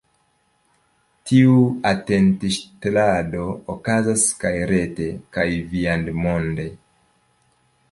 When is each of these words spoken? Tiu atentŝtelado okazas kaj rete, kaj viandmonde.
Tiu 1.31 1.57
atentŝtelado 1.89 3.45
okazas 3.75 4.25
kaj 4.47 4.55
rete, 4.73 5.11
kaj 5.37 5.47
viandmonde. 5.77 6.69